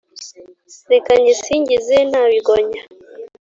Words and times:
Reka 0.91 1.11
nyisingize 1.21 1.95
nta 2.09 2.23
bigonya, 2.31 2.81